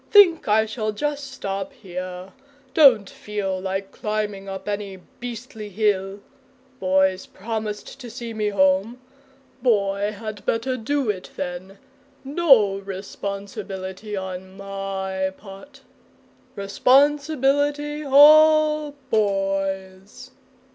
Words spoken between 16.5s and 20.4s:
Responsibility all Boy's!"